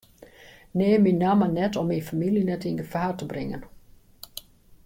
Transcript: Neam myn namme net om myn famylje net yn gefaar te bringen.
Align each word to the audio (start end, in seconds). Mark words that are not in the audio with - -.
Neam 0.77 1.03
myn 1.07 1.19
namme 1.23 1.47
net 1.57 1.77
om 1.81 1.87
myn 1.91 2.05
famylje 2.09 2.43
net 2.49 2.67
yn 2.69 2.79
gefaar 2.81 3.13
te 3.17 3.25
bringen. 3.31 3.63